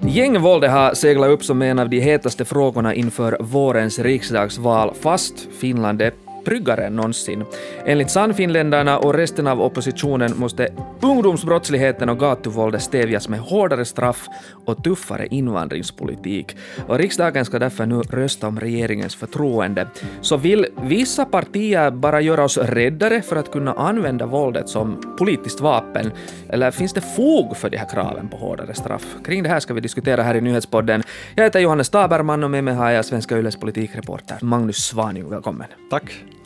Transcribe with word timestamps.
Gängvåldet 0.00 0.70
har 0.70 0.94
seglat 0.94 1.30
upp 1.30 1.44
som 1.44 1.62
en 1.62 1.78
av 1.78 1.88
de 1.88 2.00
hetaste 2.00 2.44
frågorna 2.44 2.94
inför 2.94 3.36
vårens 3.40 3.98
riksdagsval, 3.98 4.94
fast 5.00 5.48
Finland 5.60 6.02
är 6.02 6.12
tryggare 6.48 6.86
än 6.86 6.96
någonsin. 6.96 7.44
Enligt 7.84 8.10
Sannfinländarna 8.10 8.98
och 8.98 9.14
resten 9.14 9.46
av 9.46 9.62
oppositionen 9.62 10.32
måste 10.36 10.68
ungdomsbrottsligheten 11.00 12.08
och 12.08 12.18
gatuvåldet 12.18 12.82
stävjas 12.82 13.28
med 13.28 13.40
hårdare 13.40 13.84
straff 13.84 14.28
och 14.64 14.84
tuffare 14.84 15.26
invandringspolitik. 15.26 16.56
Och 16.86 16.98
riksdagen 16.98 17.44
ska 17.44 17.58
därför 17.58 17.86
nu 17.86 18.00
rösta 18.00 18.48
om 18.48 18.60
regeringens 18.60 19.14
förtroende. 19.14 19.86
Så 20.20 20.36
vill 20.36 20.66
vissa 20.82 21.24
partier 21.24 21.90
bara 21.90 22.20
göra 22.20 22.44
oss 22.44 22.58
räddare 22.58 23.22
för 23.22 23.36
att 23.36 23.50
kunna 23.50 23.72
använda 23.72 24.26
våldet 24.26 24.68
som 24.68 25.16
politiskt 25.18 25.60
vapen? 25.60 26.12
Eller 26.48 26.70
finns 26.70 26.92
det 26.92 27.00
fog 27.00 27.56
för 27.56 27.70
de 27.70 27.76
här 27.76 27.88
kraven 27.88 28.28
på 28.28 28.36
hårdare 28.36 28.74
straff? 28.74 29.16
Kring 29.24 29.42
det 29.42 29.48
här 29.48 29.60
ska 29.60 29.74
vi 29.74 29.80
diskutera 29.80 30.22
här 30.22 30.34
i 30.34 30.40
Nyhetspodden. 30.40 31.02
Jag 31.34 31.44
heter 31.44 31.60
Johannes 31.60 31.90
Taberman 31.90 32.44
och 32.44 32.50
med 32.50 32.64
mig 32.64 32.74
har 32.74 32.90
jag 32.90 33.04
Svenska 33.04 33.38
Yles 33.38 33.56
politikreporter 33.56 34.38
Magnus 34.42 34.76
Svaning. 34.76 35.30
Välkommen. 35.30 35.66
Tack. 35.90 36.37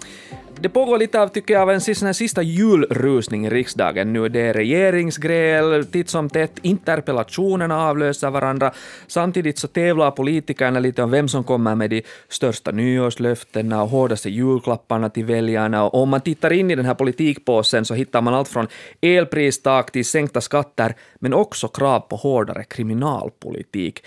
Det 0.62 0.68
pågår 0.68 0.98
lite 0.98 1.20
av, 1.20 1.28
tycker 1.28 1.54
jag, 1.54 1.62
av 1.62 1.70
en 1.70 1.80
sista, 1.80 2.14
sista 2.14 2.42
julrusning 2.42 3.46
i 3.46 3.50
riksdagen 3.50 4.12
nu. 4.12 4.28
Det 4.28 4.40
är 4.40 4.52
regeringsgräl 4.52 5.86
titt 5.86 6.08
som 6.08 6.30
tätt, 6.30 6.58
interpellationerna 6.62 7.88
avlöser 7.88 8.30
varandra. 8.30 8.72
Samtidigt 9.06 9.58
så 9.58 9.68
tävlar 9.68 10.10
politikerna 10.10 10.80
lite 10.80 11.02
om 11.02 11.10
vem 11.10 11.28
som 11.28 11.44
kommer 11.44 11.74
med 11.74 11.90
de 11.90 12.02
största 12.28 12.70
nyårslöftena 12.70 13.82
och 13.82 13.88
hårdaste 13.88 14.30
julklapparna 14.30 15.10
till 15.10 15.24
väljarna. 15.24 15.84
Och 15.84 16.02
om 16.02 16.08
man 16.08 16.20
tittar 16.20 16.52
in 16.52 16.70
i 16.70 16.74
den 16.74 16.86
här 16.86 16.94
politikpåsen 16.94 17.84
så 17.84 17.94
hittar 17.94 18.20
man 18.20 18.34
allt 18.34 18.48
från 18.48 18.66
elpristak 19.00 19.90
till 19.90 20.04
sänkta 20.04 20.40
skatter, 20.40 20.94
men 21.20 21.34
också 21.34 21.68
krav 21.68 22.00
på 22.00 22.16
hårdare 22.16 22.64
kriminalpolitik. 22.64 24.02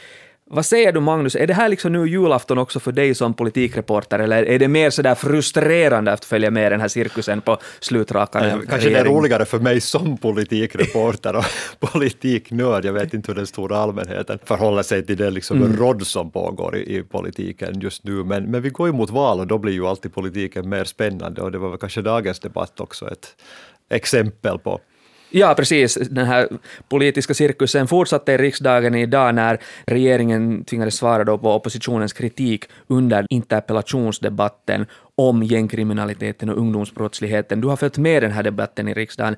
Vad 0.49 0.65
säger 0.65 0.91
du 0.91 0.99
Magnus, 0.99 1.35
är 1.35 1.47
det 1.47 1.53
här 1.53 1.69
liksom 1.69 1.93
nu 1.93 2.07
julafton 2.07 2.57
också 2.57 2.79
för 2.79 2.91
dig 2.91 3.15
som 3.15 3.33
politikreporter 3.33 4.19
eller 4.19 4.43
är 4.43 4.59
det 4.59 4.67
mer 4.67 4.89
sådär 4.89 5.15
frustrerande 5.15 6.11
att 6.11 6.25
följa 6.25 6.51
med 6.51 6.71
den 6.71 6.81
här 6.81 6.87
cirkusen 6.87 7.41
på 7.41 7.57
slutrakan? 7.79 8.45
Eh, 8.45 8.59
kanske 8.69 8.89
det 8.89 8.99
är 8.99 9.05
roligare 9.05 9.45
för 9.45 9.59
mig 9.59 9.81
som 9.81 10.17
politikreporter 10.17 11.35
och 11.35 11.45
politiknörd. 11.79 12.85
Jag 12.85 12.93
vet 12.93 13.13
inte 13.13 13.31
hur 13.31 13.35
den 13.35 13.47
stora 13.47 13.77
allmänheten 13.77 14.39
förhåller 14.43 14.83
sig 14.83 15.05
till 15.05 15.17
det 15.17 15.29
liksom 15.29 15.57
mm. 15.57 15.77
råd 15.77 16.07
som 16.07 16.31
pågår 16.31 16.75
i, 16.75 16.97
i, 16.97 17.03
politiken 17.03 17.79
just 17.79 18.03
nu. 18.03 18.23
Men, 18.23 18.51
men 18.51 18.61
vi 18.61 18.69
går 18.69 18.87
ju 18.87 18.93
mot 18.93 19.09
val 19.09 19.39
och 19.39 19.47
då 19.47 19.57
blir 19.57 19.73
ju 19.73 19.87
alltid 19.87 20.13
politiken 20.13 20.69
mer 20.69 20.83
spännande 20.83 21.41
och 21.41 21.51
det 21.51 21.57
var 21.57 21.69
väl 21.69 21.77
kanske 21.77 22.01
dagens 22.01 22.39
debatt 22.39 22.79
också 22.79 23.11
ett 23.11 23.35
exempel 23.89 24.59
på. 24.59 24.79
Ja, 25.37 25.53
precis. 25.55 25.97
Den 26.11 26.25
här 26.25 26.49
politiska 26.89 27.33
cirkusen 27.33 27.87
fortsatte 27.87 28.31
i 28.31 28.37
riksdagen 28.37 28.95
idag 28.95 29.35
när 29.35 29.59
regeringen 29.85 30.63
tvingades 30.63 30.95
svara 30.95 31.23
då 31.23 31.37
på 31.37 31.51
oppositionens 31.51 32.13
kritik 32.13 32.65
under 32.87 33.25
interpellationsdebatten 33.29 34.85
om 35.15 35.43
gängkriminaliteten 35.43 36.49
och 36.49 36.57
ungdomsbrottsligheten. 36.57 37.61
Du 37.61 37.67
har 37.67 37.75
följt 37.75 37.97
med 37.97 38.23
den 38.23 38.31
här 38.31 38.43
debatten 38.43 38.87
i 38.87 38.93
riksdagen. 38.93 39.35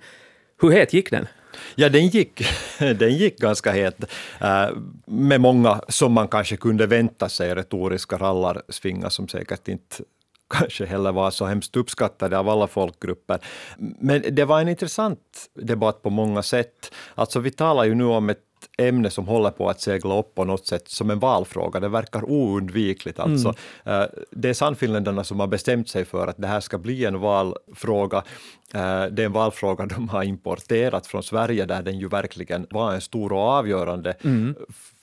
Hur 0.61 0.71
het 0.71 0.93
gick 0.93 1.11
den? 1.11 1.27
Ja, 1.75 1.89
den 1.89 2.07
gick, 2.07 2.41
den 2.79 3.17
gick 3.17 3.37
ganska 3.37 3.71
het, 3.71 4.03
eh, 4.41 4.69
med 5.05 5.41
många, 5.41 5.81
som 5.87 6.11
man 6.11 6.27
kanske 6.27 6.57
kunde 6.57 6.87
vänta 6.87 7.29
sig, 7.29 7.55
retoriska 7.55 8.17
rallarsvingar 8.17 9.09
som 9.09 9.27
säkert 9.27 9.67
inte 9.67 9.95
kanske 10.49 10.85
heller 10.85 11.11
var 11.11 11.31
så 11.31 11.45
hemskt 11.45 11.75
uppskattade 11.75 12.37
av 12.39 12.49
alla 12.49 12.67
folkgrupper. 12.67 13.39
Men 13.77 14.23
det 14.31 14.45
var 14.45 14.61
en 14.61 14.67
intressant 14.67 15.49
debatt 15.53 16.01
på 16.01 16.09
många 16.09 16.43
sätt. 16.43 16.93
Alltså 17.15 17.39
vi 17.39 17.51
talar 17.51 17.83
ju 17.83 17.95
nu 17.95 18.05
om 18.05 18.29
ett 18.29 18.43
ämne 18.77 19.09
som 19.09 19.27
håller 19.27 19.49
på 19.49 19.69
att 19.69 19.81
segla 19.81 20.19
upp 20.19 20.35
på 20.35 20.43
något 20.43 20.67
sätt 20.67 20.89
som 20.89 21.11
en 21.11 21.19
valfråga. 21.19 21.79
Det 21.79 21.89
verkar 21.89 22.31
oundvikligt. 22.31 23.19
Alltså. 23.19 23.53
Mm. 23.83 24.01
Eh, 24.01 24.07
det 24.31 24.49
är 24.49 24.53
Sannfinländarna 24.53 25.23
som 25.23 25.39
har 25.39 25.47
bestämt 25.47 25.89
sig 25.89 26.05
för 26.05 26.27
att 26.27 26.37
det 26.37 26.47
här 26.47 26.59
ska 26.59 26.77
bli 26.77 27.05
en 27.05 27.19
valfråga. 27.19 28.17
Eh, 28.73 29.05
det 29.05 29.21
är 29.21 29.25
en 29.25 29.31
valfråga 29.31 29.85
de 29.85 30.09
har 30.09 30.23
importerat 30.23 31.07
från 31.07 31.23
Sverige 31.23 31.65
där 31.65 31.81
den 31.81 31.99
ju 31.99 32.07
verkligen 32.07 32.67
var 32.69 32.93
en 32.93 33.01
stor 33.01 33.33
och 33.33 33.39
avgörande 33.39 34.15
mm. 34.23 34.55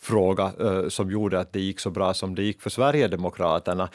Fråga 0.04 0.52
eh, 0.60 0.88
som 0.88 1.10
gjorde 1.10 1.40
att 1.40 1.52
det 1.52 1.60
gick 1.60 1.80
så 1.80 1.90
bra 1.90 2.14
som 2.14 2.34
det 2.34 2.42
gick 2.42 2.62
för 2.62 2.70
Sverigedemokraterna. 2.70 3.88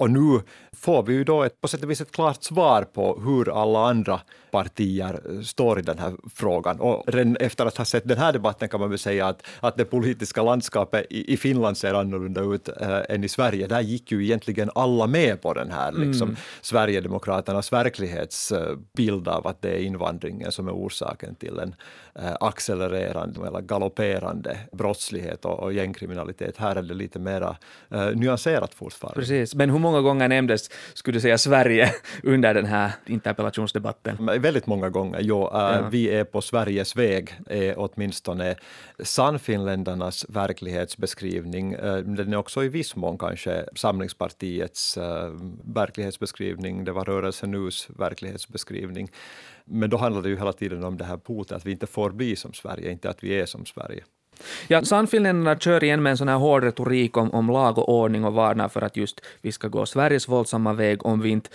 Och 0.00 0.10
nu 0.10 0.40
får 0.72 1.02
vi 1.02 1.12
ju 1.12 1.24
då 1.24 1.42
ett, 1.42 1.60
på 1.60 1.68
sätt 1.68 1.82
och 1.82 1.90
vis 1.90 2.00
ett 2.00 2.12
klart 2.12 2.42
svar 2.42 2.82
på 2.82 3.20
hur 3.24 3.62
alla 3.62 3.88
andra 3.88 4.20
partier 4.50 5.42
står 5.42 5.78
i 5.78 5.82
den 5.82 5.98
här 5.98 6.12
frågan. 6.34 6.80
Och 6.80 7.04
redan 7.06 7.36
efter 7.36 7.66
att 7.66 7.76
ha 7.76 7.84
sett 7.84 8.08
den 8.08 8.18
här 8.18 8.32
debatten 8.32 8.68
kan 8.68 8.80
man 8.80 8.90
väl 8.90 8.98
säga 8.98 9.26
att, 9.26 9.42
att 9.60 9.76
det 9.76 9.84
politiska 9.84 10.42
landskapet 10.42 11.06
i, 11.10 11.32
i 11.32 11.36
Finland 11.36 11.76
ser 11.76 11.94
annorlunda 11.94 12.40
ut 12.40 12.68
äh, 12.68 13.00
än 13.08 13.24
i 13.24 13.28
Sverige. 13.28 13.66
Där 13.66 13.80
gick 13.80 14.12
ju 14.12 14.24
egentligen 14.24 14.70
alla 14.74 15.06
med 15.06 15.42
på 15.42 15.54
den 15.54 15.70
här 15.70 15.92
liksom, 15.92 16.28
mm. 16.28 16.36
Sverigedemokraternas 16.60 17.72
verklighetsbild 17.72 19.28
av 19.28 19.46
att 19.46 19.62
det 19.62 19.70
är 19.70 19.78
invandringen 19.78 20.52
som 20.52 20.68
är 20.68 20.72
orsaken 20.72 21.34
till 21.34 21.58
en 21.58 21.74
äh, 22.14 22.32
accelererande 22.40 23.46
eller 23.46 23.60
galopperande 23.60 24.58
brottslighet 24.72 25.44
och, 25.50 25.62
och 25.62 25.72
gängkriminalitet. 25.72 26.56
Här 26.56 26.76
är 26.76 26.82
det 26.82 26.94
lite 26.94 27.18
mera 27.18 27.56
äh, 27.90 28.10
nyanserat 28.14 28.74
fortfarande. 28.74 29.20
Precis, 29.20 29.54
men 29.54 29.70
hur 29.70 29.78
många 29.78 30.00
gånger 30.00 30.28
nämndes, 30.28 30.70
skulle 30.94 31.16
du 31.16 31.20
säga, 31.20 31.38
Sverige 31.38 31.94
under 32.22 32.54
den 32.54 32.66
här 32.66 32.92
interpellationsdebatten? 33.06 34.26
väldigt 34.40 34.66
många 34.66 34.90
gånger, 34.90 35.20
jo. 35.20 35.42
Äh, 35.42 35.50
ja. 35.52 35.88
Vi 35.90 36.10
är 36.10 36.24
på 36.24 36.40
Sveriges 36.40 36.96
väg, 36.96 37.34
är 37.46 37.74
åtminstone 37.76 38.54
Sannfinländarnas 38.98 40.26
verklighetsbeskrivning. 40.28 41.72
Äh, 41.72 41.96
den 41.96 42.32
är 42.32 42.36
också 42.36 42.64
i 42.64 42.68
viss 42.68 42.96
mån 42.96 43.18
kanske 43.18 43.64
Samlingspartiets 43.74 44.96
äh, 44.96 45.30
verklighetsbeskrivning, 45.64 46.84
det 46.84 46.92
var 46.92 47.04
Rörelsen 47.04 47.50
Nus 47.50 47.88
verklighetsbeskrivning. 47.98 49.08
Men 49.64 49.90
då 49.90 49.96
handlar 49.96 50.22
det 50.22 50.28
ju 50.28 50.36
hela 50.36 50.52
tiden 50.52 50.84
om 50.84 50.96
det 50.96 51.04
här 51.04 51.16
potet, 51.16 51.56
att 51.56 51.66
vi 51.66 51.70
inte 51.70 51.86
får 51.86 52.10
bli 52.10 52.36
som 52.36 52.52
Sverige, 52.52 52.90
inte 52.90 53.10
att 53.10 53.24
vi 53.24 53.40
är 53.40 53.46
som 53.46 53.66
Sverige. 53.66 54.04
Ja, 54.68 54.82
Sannfinländarna 54.82 55.58
kör 55.58 55.84
igen 55.84 56.02
med 56.02 56.10
en 56.10 56.16
sån 56.16 56.28
här 56.28 56.36
hård 56.36 56.64
retorik 56.64 57.16
om, 57.16 57.30
om 57.30 57.50
lag 57.50 57.78
och 57.78 57.88
ordning 57.88 58.24
och 58.24 58.32
varnar 58.32 58.68
för 58.68 58.82
att 58.82 58.96
just 58.96 59.20
vi 59.42 59.52
ska 59.52 59.68
gå 59.68 59.86
Sveriges 59.86 60.28
våldsamma 60.28 60.72
väg 60.72 61.06
om 61.06 61.20
vi 61.20 61.28
inte 61.28 61.50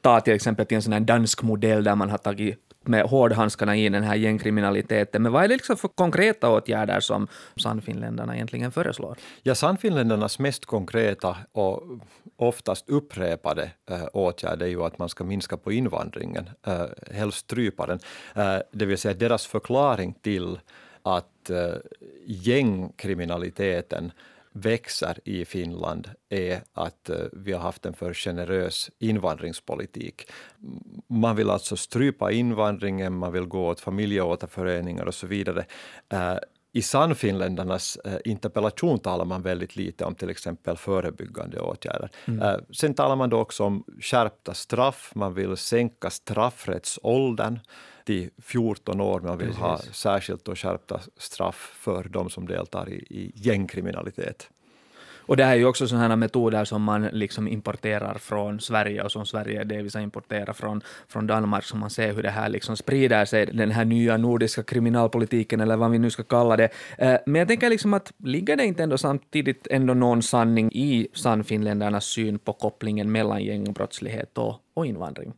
tar 0.00 0.20
till 0.20 0.34
exempel 0.34 0.66
till 0.66 0.76
en 0.76 0.82
sån 0.82 0.92
här 0.92 1.00
dansk 1.00 1.42
modell 1.42 1.84
där 1.84 1.94
man 1.94 2.10
har 2.10 2.18
tagit 2.18 2.58
med 2.88 3.04
hårdhandskarna 3.04 3.76
i 3.76 3.88
den 3.88 4.02
här 4.02 4.16
gängkriminaliteten. 4.16 5.22
Men 5.22 5.32
vad 5.32 5.44
är 5.44 5.48
det 5.48 5.54
liksom 5.54 5.76
för 5.76 5.88
konkreta 5.88 6.50
åtgärder 6.50 7.00
som 7.00 7.28
Sannfinländarna 7.56 8.34
egentligen 8.34 8.72
föreslår? 8.72 9.16
Ja, 9.42 9.54
Sannfinländarnas 9.54 10.38
mest 10.38 10.66
konkreta 10.66 11.36
och 11.52 11.82
oftast 12.36 12.88
upprepade 12.88 13.70
äh, 13.90 14.06
åtgärd 14.12 14.62
är 14.62 14.66
ju 14.66 14.82
att 14.82 14.98
man 14.98 15.08
ska 15.08 15.24
minska 15.24 15.56
på 15.56 15.72
invandringen, 15.72 16.50
äh, 16.66 16.82
helst 17.10 17.38
strypa 17.38 17.86
den. 17.86 17.98
Äh, 18.34 18.56
det 18.72 18.86
vill 18.86 18.98
säga 18.98 19.14
deras 19.14 19.46
förklaring 19.46 20.14
till 20.22 20.58
att 21.16 21.50
äh, 21.50 21.74
gängkriminaliteten 22.26 24.12
växer 24.52 25.18
i 25.24 25.44
Finland 25.44 26.10
är 26.28 26.60
att 26.72 27.10
eh, 27.10 27.16
vi 27.32 27.52
har 27.52 27.60
haft 27.60 27.86
en 27.86 27.94
för 27.94 28.14
generös 28.14 28.90
invandringspolitik. 28.98 30.30
Man 31.06 31.36
vill 31.36 31.50
alltså 31.50 31.76
strypa 31.76 32.32
invandringen, 32.32 33.14
man 33.14 33.32
vill 33.32 33.44
gå 33.44 33.66
åt 33.66 33.80
familjeåterföreningar 33.80 35.04
och 35.04 35.14
så 35.14 35.26
vidare. 35.26 35.64
Eh, 36.08 36.36
I 36.72 36.82
Sannfinländarnas 36.82 37.96
eh, 37.96 38.18
interpellation 38.24 38.98
talar 38.98 39.24
man 39.24 39.42
väldigt 39.42 39.76
lite 39.76 40.04
om 40.04 40.14
till 40.14 40.30
exempel 40.30 40.76
förebyggande 40.76 41.60
åtgärder. 41.60 42.10
Mm. 42.24 42.60
Sen 42.70 42.94
talar 42.94 43.16
man 43.16 43.30
då 43.30 43.38
också 43.38 43.64
om 43.64 43.84
skärpta 44.00 44.54
straff, 44.54 45.12
man 45.14 45.34
vill 45.34 45.56
sänka 45.56 46.10
straffrättsåldern 46.10 47.58
till 48.08 48.30
14 48.42 49.00
år, 49.00 49.20
man 49.20 49.38
vill 49.38 49.46
Precis. 49.46 49.62
ha 49.62 49.78
särskilt 49.78 50.44
då 50.44 50.54
skärpta 50.54 51.00
straff 51.16 51.72
för 51.80 52.04
de 52.04 52.30
som 52.30 52.46
deltar 52.46 52.88
i, 52.88 52.94
i 52.94 53.32
gängkriminalitet. 53.34 54.50
Och 55.28 55.36
det 55.36 55.44
här 55.44 55.52
är 55.52 55.56
ju 55.56 55.66
också 55.66 55.88
sådana 55.88 56.16
metoder 56.16 56.64
som 56.64 56.82
man 56.82 57.02
liksom 57.12 57.48
importerar 57.48 58.18
från 58.18 58.60
Sverige 58.60 59.02
och 59.02 59.12
som 59.12 59.26
Sverige 59.26 59.64
delvis 59.64 59.94
har 59.94 60.00
importerat 60.00 60.56
från, 60.56 60.80
från 61.08 61.26
Danmark, 61.26 61.64
så 61.64 61.76
man 61.76 61.90
ser 61.90 62.12
hur 62.12 62.22
det 62.22 62.30
här 62.30 62.48
liksom 62.48 62.76
sprider 62.76 63.24
sig, 63.24 63.46
den 63.46 63.70
här 63.70 63.84
nya 63.84 64.16
nordiska 64.16 64.62
kriminalpolitiken 64.62 65.60
eller 65.60 65.76
vad 65.76 65.90
vi 65.90 65.98
nu 65.98 66.10
ska 66.10 66.22
kalla 66.22 66.56
det. 66.56 66.68
Eh, 66.98 67.16
men 67.26 67.38
jag 67.38 67.48
tänker 67.48 67.70
liksom 67.70 67.94
att 67.94 68.12
ligger 68.24 68.56
det 68.56 68.64
inte 68.64 68.82
ändå 68.82 68.98
samtidigt 68.98 69.66
ändå 69.70 69.94
någon 69.94 70.22
sanning 70.22 70.70
i 70.72 71.08
sannfinländarnas 71.14 72.04
syn 72.04 72.38
på 72.38 72.52
kopplingen 72.52 73.12
mellan 73.12 73.44
gängbrottslighet 73.44 74.38
och, 74.38 74.56
och 74.74 74.86
invandring? 74.86 75.32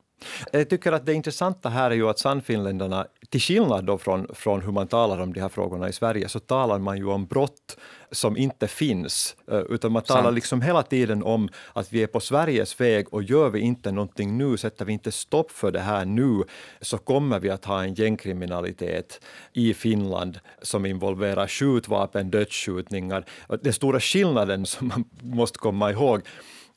Jag 0.52 0.68
tycker 0.68 0.92
att 0.92 1.06
det 1.06 1.14
intressanta 1.14 1.68
här 1.68 1.90
är 1.90 1.94
ju 1.94 2.08
att 2.08 2.18
Sannfinländarna, 2.18 3.06
till 3.28 3.40
skillnad 3.40 3.84
då 3.84 3.98
från, 3.98 4.26
från 4.34 4.62
hur 4.62 4.72
man 4.72 4.88
talar 4.88 5.20
om 5.20 5.32
de 5.32 5.40
här 5.40 5.48
frågorna 5.48 5.88
i 5.88 5.92
Sverige, 5.92 6.28
så 6.28 6.40
talar 6.40 6.78
man 6.78 6.98
ju 6.98 7.06
om 7.06 7.26
brott 7.26 7.76
som 8.10 8.36
inte 8.36 8.68
finns, 8.68 9.36
eh, 9.50 9.58
utan 9.58 9.92
man 9.92 10.02
talar 10.02 10.32
liksom 10.32 10.62
hela 10.62 10.82
tiden 10.82 11.22
om 11.22 11.48
att 11.72 11.92
vi 11.92 12.02
är 12.02 12.06
på 12.06 12.20
Sveriges 12.20 12.80
väg 12.80 13.14
och 13.14 13.22
gör 13.22 13.50
vi 13.50 13.60
inte 13.60 13.92
någonting 13.92 14.38
nu, 14.38 14.56
sätter 14.56 14.84
vi 14.84 14.92
inte 14.92 15.12
stopp 15.12 15.50
för 15.50 15.70
det 15.70 15.80
här 15.80 16.04
nu, 16.04 16.42
så 16.80 16.98
kommer 16.98 17.40
vi 17.40 17.50
att 17.50 17.64
ha 17.64 17.82
en 17.82 17.94
gängkriminalitet 17.94 19.20
i 19.52 19.74
Finland 19.74 20.38
som 20.62 20.86
involverar 20.86 21.46
skjutvapen, 21.46 22.30
dödsskjutningar. 22.30 23.24
Den 23.62 23.72
stora 23.72 24.00
skillnaden 24.00 24.66
som 24.66 24.88
man 24.88 25.04
måste 25.22 25.58
komma 25.58 25.90
ihåg 25.90 26.22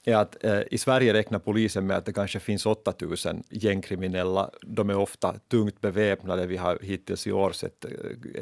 är 0.03 0.15
att 0.15 0.43
eh, 0.43 0.61
i 0.71 0.77
Sverige 0.77 1.13
räknar 1.13 1.39
polisen 1.39 1.87
med 1.87 1.97
att 1.97 2.05
det 2.05 2.13
kanske 2.13 2.39
finns 2.39 2.65
8000 2.65 3.43
gängkriminella. 3.49 4.49
De 4.61 4.89
är 4.89 4.97
ofta 4.97 5.35
tungt 5.47 5.81
beväpnade. 5.81 6.45
Vi 6.45 6.57
har 6.57 6.79
hittills 6.81 7.27
i 7.27 7.31
år 7.31 7.51
sett 7.51 7.85
eh, 7.85 7.91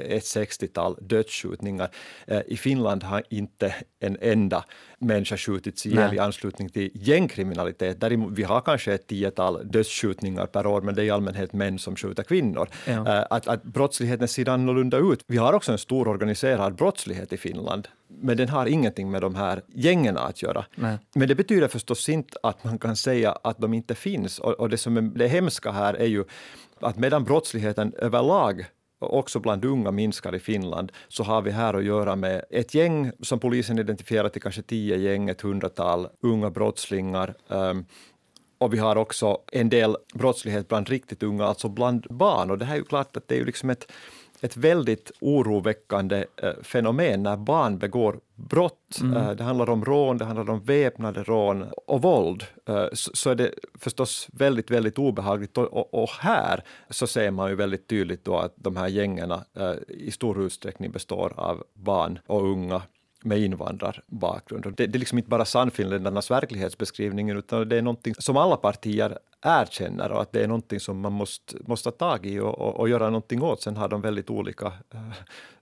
ett 0.01 0.23
60-tal 0.23 0.97
dödsskjutningar. 1.01 1.89
Eh, 2.27 2.41
I 2.47 2.57
Finland 2.57 3.03
har 3.03 3.23
inte 3.29 3.75
en 3.99 4.17
enda 4.21 4.65
människa 5.01 5.37
skjutits 5.37 5.85
ihjäl 5.85 6.07
Nej. 6.07 6.15
i 6.15 6.19
anslutning 6.19 6.69
till 6.69 6.91
gängkriminalitet. 6.93 8.01
Däremot, 8.01 8.33
vi 8.33 8.43
har 8.43 8.61
kanske 8.61 8.93
ett 8.93 9.07
tiotal 9.07 9.71
dödsskjutningar 9.71 10.45
per 10.45 10.65
år, 10.65 10.81
men 10.81 10.95
det 10.95 11.01
är 11.01 11.05
i 11.05 11.09
allmänhet 11.09 11.53
män 11.53 11.79
som 11.79 11.95
skjuter 11.95 12.23
kvinnor. 12.23 12.67
Ja. 12.87 13.17
Eh, 13.17 13.25
att, 13.29 13.47
att 13.47 13.63
brottsligheten 13.63 14.27
ser 14.27 14.49
annorlunda 14.49 14.97
ut. 14.97 15.23
Vi 15.27 15.37
har 15.37 15.53
också 15.53 15.71
en 15.71 15.77
stor 15.77 16.07
organiserad 16.07 16.75
brottslighet 16.75 17.33
i 17.33 17.37
Finland 17.37 17.87
men 18.19 18.37
den 18.37 18.49
har 18.49 18.65
ingenting 18.65 19.11
med 19.11 19.21
de 19.21 19.35
här 19.35 19.61
gängen 19.67 20.17
att 20.17 20.41
göra. 20.41 20.65
Nej. 20.75 20.97
Men 21.15 21.27
det 21.27 21.35
betyder 21.35 21.67
förstås 21.67 22.09
inte 22.09 22.37
att 22.43 22.63
man 22.63 22.77
kan 22.77 22.95
säga 22.95 23.31
att 23.31 23.57
de 23.57 23.73
inte 23.73 23.95
finns. 23.95 24.39
Och, 24.39 24.53
och 24.53 24.69
det 24.69 24.77
som 24.77 24.97
är 24.97 25.01
det 25.01 25.27
hemska 25.27 25.71
här 25.71 25.93
är 25.93 26.05
ju 26.05 26.23
att 26.79 26.97
medan 26.97 27.23
brottsligheten 27.23 27.93
överlag 27.97 28.65
också 29.01 29.39
bland 29.39 29.65
unga 29.65 29.91
minskar 29.91 30.35
i 30.35 30.39
Finland, 30.39 30.91
så 31.07 31.23
har 31.23 31.41
vi 31.41 31.51
här 31.51 31.73
att 31.73 31.83
göra 31.83 32.15
med 32.15 32.45
ett 32.49 32.73
gäng 32.73 33.11
som 33.21 33.39
polisen 33.39 33.79
identifierar 33.79 34.29
till 34.29 34.41
kanske 34.41 34.61
tio 34.61 34.97
gäng, 34.97 35.29
ett 35.29 35.41
hundratal 35.41 36.07
unga 36.21 36.49
brottslingar. 36.49 37.35
Um, 37.47 37.85
och 38.57 38.73
vi 38.73 38.77
har 38.77 38.95
också 38.95 39.37
en 39.51 39.69
del 39.69 39.97
brottslighet 40.13 40.67
bland 40.67 40.89
riktigt 40.89 41.23
unga, 41.23 41.45
alltså 41.45 41.69
bland 41.69 42.07
barn. 42.09 42.51
Och 42.51 42.57
det 42.57 42.65
här 42.65 42.73
är 42.73 42.79
ju 42.79 42.85
klart 42.85 43.17
att 43.17 43.27
det 43.27 43.35
är 43.35 43.39
ju 43.39 43.45
liksom 43.45 43.69
ett 43.69 43.91
ett 44.41 44.57
väldigt 44.57 45.11
oroväckande 45.21 46.25
eh, 46.37 46.53
fenomen 46.63 47.23
när 47.23 47.37
barn 47.37 47.77
begår 47.77 48.19
brott. 48.35 48.99
Mm. 49.01 49.17
Eh, 49.17 49.31
det 49.31 49.43
handlar 49.43 49.69
om 49.69 49.85
rån, 49.85 50.17
det 50.17 50.25
handlar 50.25 50.49
om 50.49 50.63
väpnade 50.63 51.23
rån 51.23 51.65
och 51.87 52.01
våld. 52.01 52.43
Eh, 52.67 52.85
så 52.93 53.29
är 53.29 53.35
det 53.35 53.51
förstås 53.79 54.27
väldigt, 54.33 54.71
väldigt 54.71 54.99
obehagligt. 54.99 55.57
Och, 55.57 56.09
här 56.19 56.63
så 56.89 57.07
ser 57.07 57.31
man 57.31 57.49
ju 57.49 57.55
väldigt 57.55 57.87
tydligt 57.87 58.25
då 58.25 58.37
att 58.37 58.53
de 58.55 58.75
här 58.75 58.87
gängen 58.87 59.33
i 59.87 60.11
stor 60.11 60.45
utsträckning 60.45 60.91
består 60.91 61.33
av 61.37 61.63
barn 61.73 62.19
och 62.27 62.43
unga 62.43 62.81
med 63.23 63.39
invandrarbakgrund. 63.39 64.63
Det, 64.63 64.87
det 64.87 64.97
är 64.97 64.99
liksom 64.99 65.17
inte 65.17 65.29
bara 65.29 65.45
Sannfinländarnas 65.45 66.31
verklighetsbeskrivning 66.31 67.29
utan 67.29 67.69
det 67.69 67.77
är 67.77 67.81
någonting 67.81 68.15
som 68.17 68.37
alla 68.37 68.55
partier 68.57 69.17
erkänner 69.41 70.11
och 70.11 70.21
att 70.21 70.31
det 70.31 70.43
är 70.43 70.47
någonting 70.47 70.79
som 70.79 70.99
man 70.99 71.13
måste, 71.13 71.57
måste 71.65 71.91
ta 71.91 71.97
tag 71.97 72.25
i 72.25 72.39
och, 72.39 72.59
och, 72.59 72.79
och 72.79 72.89
göra 72.89 73.05
någonting 73.05 73.41
åt. 73.41 73.61
Sen 73.61 73.77
har 73.77 73.89
de 73.89 74.01
väldigt 74.01 74.29
olika 74.29 74.65
eh, 74.65 75.11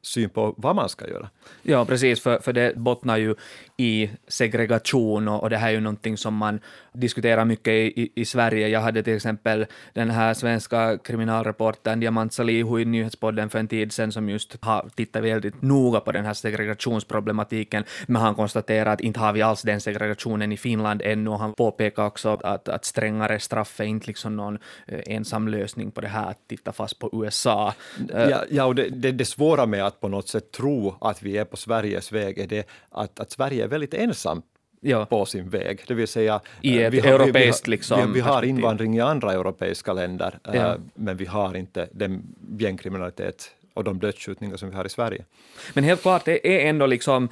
syn 0.02 0.30
på 0.30 0.54
vad 0.58 0.76
man 0.76 0.90
ska 0.90 1.08
göra. 1.08 1.30
Ja, 1.62 1.86
precis, 1.86 2.22
för, 2.22 2.40
för 2.40 2.54
det 2.54 2.76
bottnar 2.76 3.18
ju 3.18 3.36
i 3.78 4.10
segregation 4.28 5.28
och, 5.28 5.44
och 5.44 5.50
det 5.50 5.58
här 5.58 5.68
är 5.68 5.72
ju 5.72 5.80
någonting 5.80 6.18
som 6.18 6.36
man 6.36 6.60
diskuterar 6.94 7.46
mycket 7.46 7.72
i, 7.72 8.02
i, 8.02 8.12
i 8.16 8.26
Sverige. 8.26 8.68
Jag 8.68 8.80
hade 8.80 9.04
till 9.04 9.16
exempel 9.16 9.66
den 9.94 10.10
här 10.10 10.34
svenska 10.34 10.98
kriminalreportern 10.98 12.00
Diamant 12.00 12.34
Salihu 12.34 12.80
i 12.80 12.86
Nyhetspodden 12.86 13.50
för 13.50 13.60
en 13.60 13.68
tid 13.68 13.94
sedan 13.94 14.12
som 14.12 14.30
just 14.30 14.58
har 14.62 14.90
tittat 14.96 15.24
väldigt 15.24 15.62
noga 15.62 16.00
på 16.00 16.12
den 16.12 16.26
här 16.26 16.34
segregationsproblematiken, 16.34 17.84
men 18.08 18.22
han 18.22 18.36
konstaterar 18.36 18.94
att 18.94 19.02
inte 19.02 19.20
har 19.20 19.34
vi 19.34 19.42
alls 19.42 19.62
den 19.62 19.82
segregationen 19.82 20.52
i 20.52 20.58
Finland 20.58 21.02
ännu. 21.02 21.30
och 21.30 21.40
Han 21.40 21.54
påpekar 21.54 22.06
också 22.06 22.40
att, 22.44 22.70
att 22.70 22.86
strängare 22.86 23.40
straff 23.40 23.69
är 23.78 23.84
inte 23.84 24.08
liksom 24.08 24.36
någon 24.36 24.60
eh, 24.88 25.00
ensam 25.06 25.48
lösning 25.48 25.92
på 25.92 26.02
det 26.02 26.08
här, 26.08 26.30
att 26.30 26.48
titta 26.48 26.72
fast 26.72 27.00
på 27.00 27.10
USA. 27.14 27.74
Ja, 28.14 28.44
ja 28.50 28.66
och 28.66 28.76
det, 28.76 28.90
det, 28.90 29.12
det 29.12 29.26
svåra 29.26 29.66
med 29.66 29.86
att 29.86 30.00
på 30.00 30.08
något 30.08 30.28
sätt 30.28 30.52
tro 30.52 30.96
att 31.02 31.24
vi 31.24 31.38
är 31.38 31.46
på 31.46 31.58
Sveriges 31.58 32.12
väg 32.12 32.38
är 32.38 32.48
det 32.48 32.68
att, 32.90 33.20
att 33.20 33.32
Sverige 33.32 33.64
är 33.64 33.68
väldigt 33.68 33.94
ensamt 33.94 34.46
ja. 34.82 35.06
på 35.06 35.26
sin 35.26 35.50
väg. 35.50 35.84
Det 35.88 35.94
vill 35.94 36.08
säga, 36.08 36.42
I 36.62 36.78
eh, 36.78 36.88
ett 36.88 36.94
vi 36.94 37.00
har, 37.00 37.20
europeiskt 37.20 37.68
vi, 37.68 37.72
liksom, 37.72 38.08
vi, 38.08 38.14
vi 38.14 38.20
har 38.20 38.44
invandring 38.44 38.98
i 38.98 39.00
andra 39.00 39.34
europeiska 39.34 39.94
länder, 39.94 40.40
ja. 40.44 40.54
äh, 40.54 40.76
men 40.94 41.18
vi 41.18 41.26
har 41.26 41.58
inte 41.58 41.90
den 41.92 42.24
gängkriminalitet 42.60 43.52
och 43.74 43.84
de 43.84 44.00
dödsskjutningar 44.00 44.58
som 44.58 44.70
vi 44.70 44.76
har 44.76 44.86
i 44.86 44.90
Sverige. 44.90 45.26
Men 45.74 45.84
helt 45.84 46.02
klart, 46.02 46.26
det 46.26 46.66
är 46.66 46.70
ändå 46.70 46.86
liksom 46.86 47.30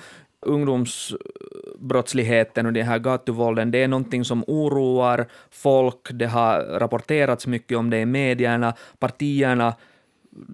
brottsligheten 1.80 2.66
och 2.66 2.74
den 2.74 2.86
här 2.86 3.00
gatuvålden, 3.00 3.72
det 3.72 3.84
är 3.84 3.88
någonting 3.88 4.26
som 4.26 4.44
oroar 4.48 5.28
folk, 5.52 6.10
det 6.12 6.26
har 6.28 6.80
rapporterats 6.80 7.48
mycket 7.48 7.78
om 7.78 7.90
det 7.90 8.00
i 8.00 8.06
medierna, 8.06 8.74
partierna 9.00 9.74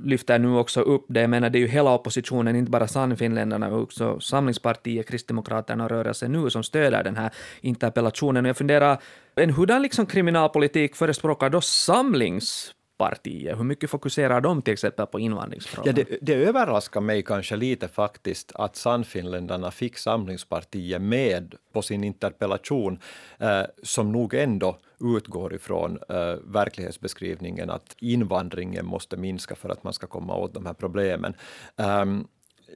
lyfter 0.04 0.40
nu 0.40 0.56
också 0.58 0.82
upp 0.82 1.06
det. 1.08 1.22
Jag 1.22 1.30
menar, 1.30 1.50
det 1.50 1.58
är 1.58 1.60
ju 1.60 1.68
hela 1.68 1.94
oppositionen, 1.94 2.56
inte 2.56 2.72
bara 2.72 2.88
Sannfinländarna, 2.88 3.68
utan 3.68 3.82
också 3.82 4.20
Samlingspartiet, 4.20 5.08
Kristdemokraterna 5.08 5.84
och 5.84 5.90
rörelsen 5.90 6.32
nu 6.32 6.50
som 6.50 6.64
stöder 6.64 7.04
den 7.04 7.16
här 7.16 7.32
interpellationen. 7.62 8.46
Och 8.46 8.50
jag 8.50 8.58
funderar, 8.58 8.98
en 9.36 9.50
hurdan 9.50 9.82
liksom 9.82 10.06
kriminalpolitik 10.06 10.96
förespråkar 10.96 11.50
då 11.50 11.62
Samlings 11.62 12.74
partier? 12.98 13.56
Hur 13.56 13.64
mycket 13.64 13.90
fokuserar 13.90 14.42
de 14.42 14.62
till 14.62 14.74
exempel 14.74 15.06
på 15.06 15.20
invandringsfrågan? 15.20 15.96
Ja, 15.98 16.06
det, 16.10 16.18
det 16.22 16.34
överraskar 16.34 17.02
mig 17.02 17.24
kanske 17.24 17.56
lite 17.56 17.88
faktiskt 17.88 18.52
att 18.56 18.76
Sannfinländarna 18.76 19.72
fick 19.72 19.98
Samlingspartiet 19.98 21.02
med 21.02 21.56
på 21.74 21.82
sin 21.82 22.04
interpellation, 22.04 23.00
eh, 23.40 23.62
som 23.84 24.12
nog 24.12 24.34
ändå 24.34 24.78
utgår 25.00 25.54
ifrån 25.54 26.00
eh, 26.10 26.36
verklighetsbeskrivningen 26.44 27.70
att 27.70 27.96
invandringen 28.00 28.86
måste 28.86 29.18
minska 29.18 29.56
för 29.56 29.70
att 29.70 29.84
man 29.84 29.94
ska 29.94 30.08
komma 30.08 30.36
åt 30.36 30.54
de 30.54 30.66
här 30.66 30.74
problemen. 30.74 31.36
Um, 31.76 32.28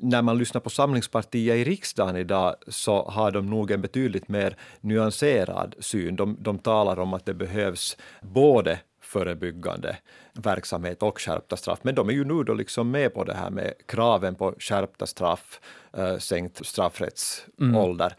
när 0.01 0.21
man 0.21 0.37
lyssnar 0.37 0.61
på 0.61 0.69
Samlingspartiet 0.69 1.55
i 1.55 1.63
riksdagen 1.63 2.15
idag 2.15 2.55
så 2.67 3.09
har 3.09 3.31
de 3.31 3.49
nog 3.49 3.71
en 3.71 3.81
betydligt 3.81 4.27
mer 4.27 4.57
nyanserad 4.81 5.75
syn. 5.79 6.15
De, 6.15 6.37
de 6.39 6.59
talar 6.59 6.99
om 6.99 7.13
att 7.13 7.25
det 7.25 7.33
behövs 7.33 7.97
både 8.21 8.79
förebyggande 9.07 9.97
verksamhet 10.33 11.03
och 11.03 11.21
skärpta 11.21 11.57
straff. 11.57 11.79
Men 11.81 11.95
de 11.95 12.09
är 12.09 12.13
ju 12.13 12.25
nu 12.25 12.43
då 12.43 12.53
liksom 12.53 12.91
med 12.91 13.13
på 13.13 13.23
det 13.23 13.33
här 13.33 13.49
med 13.49 13.73
kraven 13.85 14.35
på 14.35 14.55
skärpta 14.59 15.05
straff, 15.05 15.59
äh, 15.97 16.17
sänkt 16.17 16.65
straffrättsålder 16.65 18.05
mm. 18.05 18.17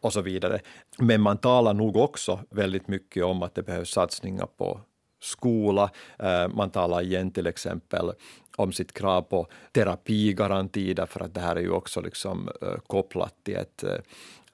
och 0.00 0.12
så 0.12 0.20
vidare. 0.20 0.60
Men 0.98 1.20
man 1.20 1.38
talar 1.38 1.74
nog 1.74 1.96
också 1.96 2.40
väldigt 2.50 2.88
mycket 2.88 3.24
om 3.24 3.42
att 3.42 3.54
det 3.54 3.62
behövs 3.62 3.90
satsningar 3.90 4.46
på 4.56 4.80
skola. 5.20 5.90
Eh, 6.18 6.48
man 6.48 6.70
talar 6.70 7.02
igen 7.02 7.30
till 7.30 7.46
exempel 7.46 8.12
om 8.56 8.72
sitt 8.72 8.92
krav 8.92 9.22
på 9.22 9.46
terapigaranti, 9.72 10.94
därför 10.94 11.20
att 11.20 11.34
det 11.34 11.40
här 11.40 11.56
är 11.56 11.60
ju 11.60 11.70
också 11.70 12.00
liksom, 12.00 12.48
eh, 12.62 12.76
kopplat 12.86 13.34
till 13.42 13.56
ett 13.56 13.84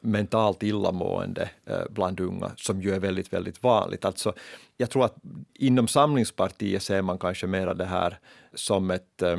mentalt 0.03 0.63
illamående 0.63 1.51
eh, 1.67 1.83
bland 1.91 2.21
unga, 2.21 2.51
som 2.57 2.83
ju 2.83 2.95
är 2.95 3.01
väldigt, 3.01 3.33
väldigt 3.33 3.63
vanligt. 3.63 4.05
Alltså, 4.05 4.35
jag 4.77 4.91
tror 4.91 5.05
att 5.05 5.17
inom 5.55 5.89
Samlingspartiet 5.89 6.83
ser 6.83 7.03
man 7.03 7.19
kanske 7.19 7.47
mera 7.47 7.75
det 7.75 7.85
här 7.85 8.19
som 8.55 8.91
ett 8.91 9.23
eh, 9.23 9.37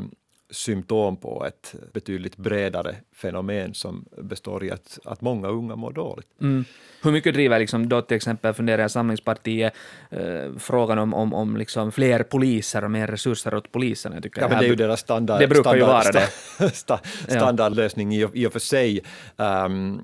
symptom 0.53 1.17
på 1.17 1.45
ett 1.45 1.75
betydligt 1.93 2.37
bredare 2.37 2.95
fenomen 3.15 3.73
som 3.73 4.05
består 4.17 4.63
i 4.63 4.71
att, 4.71 4.99
att 5.05 5.21
många 5.21 5.47
unga 5.47 5.75
mår 5.75 5.91
dåligt. 5.91 6.27
Mm. 6.41 6.65
Hur 7.03 7.11
mycket 7.11 7.33
driver 7.33 7.59
liksom 7.59 7.89
då 7.89 8.01
till 8.01 8.17
exempel 8.17 8.53
funderar 8.53 8.87
Samlingspartiet 8.87 9.73
eh, 10.09 10.19
frågan 10.57 10.99
om, 10.99 11.13
om, 11.13 11.33
om 11.33 11.57
liksom 11.57 11.91
fler 11.91 12.23
poliser 12.23 12.83
och 12.83 12.91
mer 12.91 13.07
resurser 13.07 13.53
åt 13.53 13.71
polisen? 13.71 14.13
Jag 14.13 14.23
tycker 14.23 14.41
ja, 14.41 14.47
men 14.47 14.59
det 14.59 14.65
är 14.65 14.69
ju 14.69 14.75
deras 14.75 14.99
standard, 14.99 15.39
det 15.39 15.47
brukar 15.47 15.61
standard, 15.61 15.79
ju 15.79 15.85
vara 15.85 16.11
det. 16.59 16.69
sta, 16.75 16.99
standardlösning 17.27 18.15
i, 18.15 18.27
i 18.33 18.47
och 18.47 18.51
för 18.51 18.59
sig. 18.59 19.01
Um, 19.35 20.01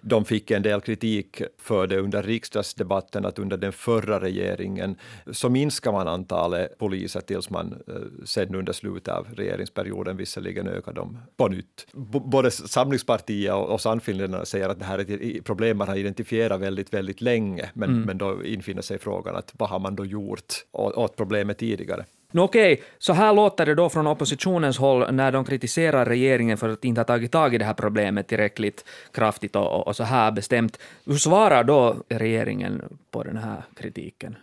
de 0.00 0.24
fick 0.24 0.50
en 0.50 0.62
del 0.62 0.80
kritik 0.80 1.42
för 1.58 1.86
det 1.86 1.98
under 1.98 2.22
riksdagsdebatten, 2.22 3.26
att 3.26 3.38
under 3.38 3.56
den 3.56 3.72
förra 3.72 4.20
regeringen 4.20 4.96
så 5.32 5.48
minskar 5.48 5.92
man 5.92 6.08
antalet 6.08 6.78
poliser 6.78 7.20
tills 7.20 7.50
man 7.50 7.82
uh, 7.88 8.24
sen 8.24 8.54
under 8.54 8.72
slutet 8.72 9.14
av 9.14 9.26
regeringsperioden 9.34 9.89
visserligen 10.16 10.68
ökar 10.68 10.92
dem 10.92 11.18
på 11.36 11.48
nytt. 11.48 11.86
B 11.92 12.18
både 12.24 12.50
Samlingspartiet 12.50 13.54
och, 13.54 13.70
och 13.70 13.80
Sannfinländarna 13.80 14.44
säger 14.44 14.68
att 14.68 14.78
det 14.78 14.84
här 14.84 14.98
är 14.98 15.38
ett 15.38 15.44
problem 15.44 15.78
man 15.78 15.88
har 15.88 15.96
identifierat 15.96 16.60
väldigt, 16.60 16.94
väldigt 16.94 17.20
länge, 17.20 17.70
men, 17.74 17.90
mm. 17.90 18.02
men 18.02 18.18
då 18.18 18.44
infinner 18.44 18.82
sig 18.82 18.98
frågan 18.98 19.36
att 19.36 19.52
vad 19.58 19.68
har 19.68 19.78
man 19.78 19.96
då 19.96 20.04
gjort 20.04 20.54
åt 20.72 21.16
problemet 21.16 21.58
tidigare? 21.58 22.04
No, 22.32 22.40
Okej, 22.40 22.72
okay. 22.72 22.84
så 22.98 23.12
här 23.12 23.34
låter 23.34 23.66
det 23.66 23.74
då 23.74 23.88
från 23.88 24.06
oppositionens 24.06 24.78
håll 24.78 25.14
när 25.14 25.32
de 25.32 25.44
kritiserar 25.44 26.06
regeringen 26.06 26.58
för 26.58 26.68
att 26.68 26.84
inte 26.84 27.00
ha 27.00 27.04
tagit 27.04 27.32
tag 27.32 27.54
i 27.54 27.58
det 27.58 27.64
här 27.64 27.74
problemet 27.74 28.28
tillräckligt 28.28 28.84
kraftigt 29.12 29.56
och, 29.56 29.86
och 29.86 29.96
så 29.96 30.04
här 30.04 30.30
bestämt. 30.32 30.78
Hur 31.06 31.16
svarar 31.16 31.64
då 31.64 31.96
regeringen 32.08 32.98
på 33.10 33.22
den 33.22 33.36
här 33.36 33.62
kritiken? 33.76 34.36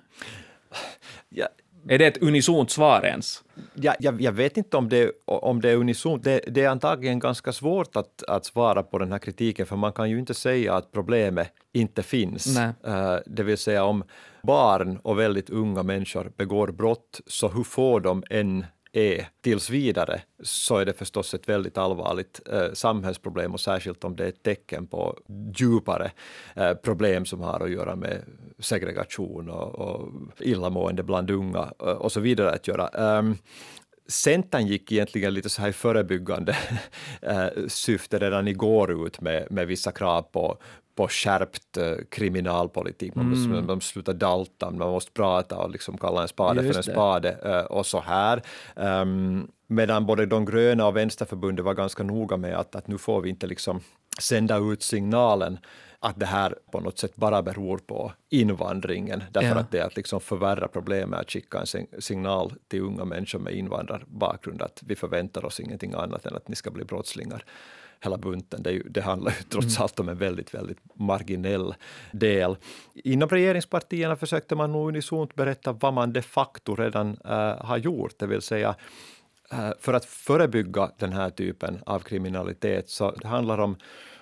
Ja. 1.29 1.47
Är 1.89 1.97
det 1.97 2.07
ett 2.07 2.23
unisont 2.23 2.71
svar 2.71 3.05
ens? 3.05 3.43
Ja, 3.73 3.95
jag, 3.99 4.21
jag, 4.21 4.31
vet 4.31 4.57
inte 4.57 4.77
om 4.77 4.89
det, 4.89 5.11
om 5.25 5.61
det 5.61 5.69
är 5.69 5.75
unisont. 5.75 6.23
Det, 6.23 6.41
det, 6.47 6.63
är 6.63 6.69
antagligen 6.69 7.19
ganska 7.19 7.53
svårt 7.53 7.95
att, 7.95 8.23
att 8.23 8.45
svara 8.45 8.83
på 8.83 8.97
den 8.97 9.11
här 9.11 9.19
kritiken, 9.19 9.65
för 9.65 9.75
man 9.75 9.93
kan 9.93 10.09
ju 10.09 10.19
inte 10.19 10.33
säga 10.33 10.75
att 10.75 10.91
problemet 10.91 11.47
inte 11.73 12.03
finns. 12.03 12.57
Uh, 12.57 13.17
det 13.25 13.43
vill 13.43 13.57
säga 13.57 13.83
om 13.83 14.03
barn 14.43 14.97
och 14.97 15.19
väldigt 15.19 15.49
unga 15.49 15.83
människor 15.83 16.31
begår 16.37 16.67
brott, 16.67 17.21
så 17.27 17.47
hur 17.47 17.63
får 17.63 17.99
de 17.99 18.23
en 18.29 18.65
är 18.91 19.27
tills 19.41 19.69
vidare 19.69 20.21
så 20.43 20.77
är 20.77 20.85
det 20.85 20.93
förstås 20.93 21.33
ett 21.33 21.49
väldigt 21.49 21.77
allvarligt 21.77 22.41
eh, 22.51 22.73
samhällsproblem 22.73 23.53
och 23.53 23.59
särskilt 23.59 24.03
om 24.03 24.15
det 24.15 24.23
är 24.23 24.29
ett 24.29 24.43
tecken 24.43 24.87
på 24.87 25.19
djupare 25.55 26.11
eh, 26.55 26.73
problem 26.73 27.25
som 27.25 27.41
har 27.41 27.59
att 27.59 27.71
göra 27.71 27.95
med 27.95 28.23
segregation 28.59 29.49
och, 29.49 29.75
och 29.75 30.09
illamående 30.39 31.03
bland 31.03 31.31
unga 31.31 31.61
och, 31.61 31.87
och 31.87 32.11
så 32.11 32.19
vidare 32.19 32.51
att 32.51 32.67
göra. 32.67 33.17
Um, 33.19 33.37
Centern 34.09 34.67
gick 34.67 34.91
egentligen 34.91 35.33
lite 35.33 35.49
så 35.49 35.61
här 35.61 35.69
i 35.69 35.73
förebyggande 35.73 36.57
eh, 37.21 37.47
syfte 37.67 38.19
redan 38.19 38.47
igår 38.47 39.07
ut 39.07 39.21
med, 39.21 39.51
med 39.51 39.67
vissa 39.67 39.91
krav 39.91 40.21
på, 40.21 40.57
på 40.97 41.07
skärpt 41.07 41.77
uh, 41.77 41.97
kriminalpolitik. 42.09 43.15
Man 43.15 43.29
måste, 43.29 43.49
mm. 43.49 43.65
man 43.65 43.81
sluta 43.81 44.13
dalta, 44.13 44.71
man 44.71 44.89
måste 44.89 45.11
prata 45.11 45.57
och 45.57 45.69
liksom 45.69 45.97
kalla 45.97 46.21
en 46.21 46.27
spade 46.27 46.61
Just 46.61 46.73
för 46.73 46.79
en 46.79 46.85
det. 46.85 46.91
spade 46.91 47.37
uh, 47.45 47.77
och 47.77 47.85
så 47.85 47.99
här. 47.99 48.41
Um, 48.75 49.47
medan 49.67 50.05
både 50.05 50.25
de 50.25 50.45
gröna 50.45 50.87
och 50.87 50.95
vänsterförbundet 50.95 51.65
var 51.65 51.73
ganska 51.73 52.03
noga 52.03 52.37
med 52.37 52.55
att, 52.55 52.75
att 52.75 52.87
nu 52.87 52.97
får 52.97 53.21
vi 53.21 53.29
inte 53.29 53.47
liksom 53.47 53.81
sända 54.19 54.57
ut 54.57 54.83
signalen 54.83 55.59
att 55.99 56.19
det 56.19 56.25
här 56.25 56.55
på 56.71 56.79
något 56.79 56.99
sätt 56.99 57.15
bara 57.15 57.41
beror 57.41 57.77
på 57.77 58.13
invandringen, 58.29 59.23
därför 59.31 59.47
ja. 59.47 59.55
att 59.55 59.71
det 59.71 59.79
är 59.79 59.85
att 59.85 59.95
liksom 59.95 60.19
förvärra 60.19 60.67
problemet 60.67 61.19
att 61.19 61.31
skicka 61.31 61.59
en 61.59 62.01
signal 62.01 62.53
till 62.67 62.81
unga 62.81 63.05
människor 63.05 63.39
med 63.39 63.53
invandrarbakgrund 63.53 64.61
att 64.61 64.83
vi 64.85 64.95
förväntar 64.95 65.45
oss 65.45 65.59
ingenting 65.59 65.93
annat 65.93 66.25
än 66.25 66.35
att 66.35 66.47
ni 66.47 66.55
ska 66.55 66.71
bli 66.71 66.83
brottslingar 66.83 67.43
hela 67.99 68.17
bunten. 68.17 68.63
Det, 68.63 68.81
det 68.89 69.01
handlar 69.01 69.31
ju 69.31 69.43
trots 69.49 69.77
mm. 69.77 69.83
allt 69.83 69.99
om 69.99 70.09
en 70.09 70.17
väldigt, 70.17 70.53
väldigt 70.53 70.79
marginell 70.93 71.75
del. 72.11 72.57
Inom 72.93 73.29
regeringspartierna 73.29 74.15
försökte 74.15 74.55
man 74.55 74.71
nog 74.71 74.87
unisont 74.89 75.35
berätta 75.35 75.71
vad 75.71 75.93
man 75.93 76.13
de 76.13 76.21
facto 76.21 76.75
redan 76.75 77.09
uh, 77.09 77.65
har 77.65 77.77
gjort, 77.77 78.19
det 78.19 78.27
vill 78.27 78.41
säga 78.41 78.75
uh, 79.53 79.71
för 79.79 79.93
att 79.93 80.05
förebygga 80.05 80.91
den 80.97 81.13
här 81.13 81.29
typen 81.29 81.79
av 81.85 81.99
kriminalitet 81.99 82.89
så 82.89 83.11
det 83.11 83.27
handlar 83.27 83.57
om 83.57 83.75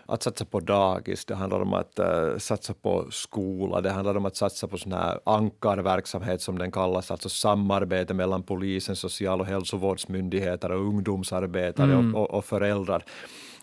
att 0.06 0.24
satsa 0.24 0.46
på 0.46 0.60
dagis, 0.60 1.26
det 1.26 1.36
handlar 1.36 1.60
om 1.60 1.74
att 1.74 2.00
uh, 2.00 2.38
satsa 2.38 2.74
på 2.74 3.08
skola, 3.12 3.82
det 3.82 3.90
handlar 3.90 4.18
om 4.18 4.26
att 4.26 4.36
satsa 4.36 4.68
på 4.68 4.78
sån 4.78 4.92
här 4.92 5.20
ankarverksamhet 5.26 6.42
som 6.42 6.58
den 6.58 6.72
kallas, 6.72 7.12
alltså 7.12 7.30
samarbete 7.30 8.14
mellan 8.14 8.44
polisen, 8.44 8.96
social 8.96 9.42
och 9.42 9.46
hälsovårdsmyndigheter 9.46 10.72
och 10.72 10.82
ungdomsarbetare 10.82 11.94
mm. 11.94 12.16
och, 12.16 12.22
och, 12.22 12.38
och 12.38 12.46
föräldrar. 12.46 13.06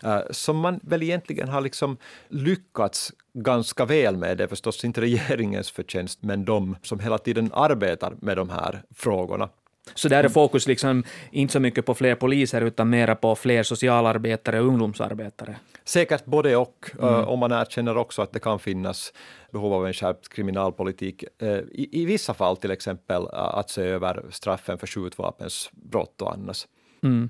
Uh, 0.05 0.19
som 0.31 0.57
man 0.57 0.79
väl 0.83 1.03
egentligen 1.03 1.49
har 1.49 1.61
liksom 1.61 1.97
lyckats 2.27 3.11
ganska 3.33 3.85
väl 3.85 4.17
med. 4.17 4.37
Det 4.37 4.43
är 4.43 4.47
förstås 4.47 4.85
inte 4.85 5.01
regeringens 5.01 5.71
förtjänst, 5.71 6.19
men 6.21 6.45
de 6.45 6.75
som 6.81 6.99
hela 6.99 7.17
tiden 7.17 7.51
arbetar 7.53 8.15
med 8.21 8.37
de 8.37 8.49
här 8.49 8.83
frågorna. 8.95 9.49
Så 9.95 10.07
där 10.07 10.23
är 10.23 10.29
fokus 10.29 10.67
liksom 10.67 11.03
inte 11.31 11.51
så 11.51 11.59
mycket 11.59 11.85
på 11.85 11.93
fler 11.93 12.15
poliser, 12.15 12.61
utan 12.61 12.89
mera 12.89 13.15
på 13.15 13.35
fler 13.35 13.63
socialarbetare 13.63 14.59
och 14.59 14.67
ungdomsarbetare? 14.67 15.55
Säkert 15.83 16.25
både 16.25 16.55
och. 16.55 16.91
Mm. 16.99 17.13
Uh, 17.13 17.19
och 17.19 17.37
man 17.37 17.51
erkänner 17.51 17.97
också 17.97 18.21
att 18.21 18.31
det 18.31 18.39
kan 18.39 18.59
finnas 18.59 19.13
behov 19.51 19.73
av 19.73 19.87
en 19.87 19.93
skärpt 19.93 20.29
kriminalpolitik. 20.29 21.23
Uh, 21.43 21.49
i, 21.49 22.01
I 22.01 22.05
vissa 22.05 22.33
fall 22.33 22.57
till 22.57 22.71
exempel 22.71 23.27
att 23.31 23.69
se 23.69 23.81
över 23.81 24.25
straffen 24.29 24.77
för 24.77 24.87
skjutvapensbrott 24.87 26.21
och 26.21 26.33
annat. 26.33 26.67
Mm. 27.03 27.29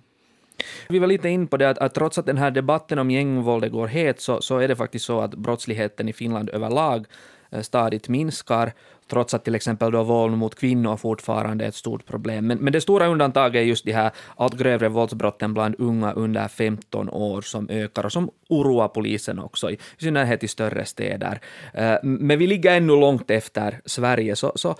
Vi 0.90 1.00
var 1.00 1.08
lite 1.08 1.30
in 1.30 1.48
på 1.48 1.58
det 1.58 1.70
att, 1.70 1.78
att, 1.78 1.94
trots 1.94 2.18
att 2.18 2.26
den 2.26 2.38
här 2.38 2.52
debatten 2.52 3.00
om 3.00 3.12
gängvåldet 3.12 3.72
går 3.72 3.88
het 3.88 4.22
så, 4.22 4.42
så 4.42 4.58
är 4.58 4.68
det 4.68 4.76
faktiskt 4.76 5.06
så 5.06 5.20
att 5.20 5.36
brottsligheten 5.36 6.10
i 6.10 6.14
Finland 6.14 6.50
överlag 6.50 7.06
eh, 7.52 7.62
stadigt 7.62 8.10
minskar, 8.10 8.74
trots 9.08 9.34
att 9.34 9.44
till 9.44 9.56
exempel 9.56 9.92
då 9.92 10.04
våld 10.04 10.38
mot 10.38 10.56
kvinnor 10.56 10.98
fortfarande 10.98 11.64
är 11.64 11.70
ett 11.70 11.76
stort 11.76 12.06
problem. 12.06 12.48
Men, 12.48 12.58
men 12.58 12.74
det 12.74 12.82
stora 12.82 13.08
undantaget 13.08 13.60
är 13.60 13.64
just 13.64 13.86
de 13.86 13.92
här 13.92 14.12
allt 14.36 14.58
grövre 14.58 14.90
våldsbrotten 14.90 15.54
bland 15.54 15.76
unga 15.78 16.12
under 16.14 16.48
15 16.48 17.10
år 17.10 17.42
som 17.42 17.70
ökar 17.70 18.06
och 18.06 18.12
som 18.12 18.32
oroar 18.50 18.88
polisen 18.88 19.40
också, 19.40 19.72
i 19.72 19.78
synnerhet 19.98 20.44
i 20.44 20.48
större 20.48 20.86
städer. 20.86 21.40
Eh, 21.74 21.96
men 22.04 22.40
vi 22.40 22.48
ligger 22.48 22.78
ännu 22.78 23.00
långt 23.00 23.32
efter 23.32 23.82
Sverige, 23.86 24.36
så, 24.36 24.52
så 24.56 24.76